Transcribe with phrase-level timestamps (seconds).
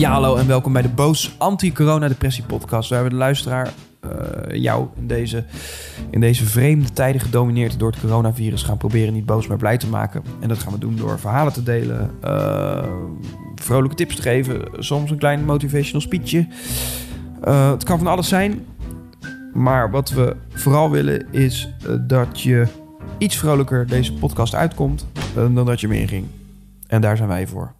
[0.00, 2.90] Ja, hallo en welkom bij de Boos Anti-Corona-Depressie podcast.
[2.90, 3.70] Waar we de luisteraar,
[4.04, 4.10] uh,
[4.54, 5.44] jou, in deze,
[6.10, 9.86] in deze vreemde tijden gedomineerd door het coronavirus gaan proberen niet boos maar blij te
[9.86, 10.22] maken.
[10.40, 12.84] En dat gaan we doen door verhalen te delen, uh,
[13.54, 16.46] vrolijke tips te geven, soms een klein motivational speechje.
[17.44, 18.66] Uh, het kan van alles zijn,
[19.52, 21.68] maar wat we vooral willen is
[22.00, 22.66] dat je
[23.18, 26.26] iets vrolijker deze podcast uitkomt dan dat je hem inging.
[26.86, 27.78] En daar zijn wij voor.